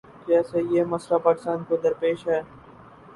جیسے 0.27 0.59
یہ 0.71 0.83
مسئلہ 0.83 1.17
پاکستان 1.23 1.63
کو 1.67 1.77
درپیش 1.83 2.27
ہے۔ 2.27 2.41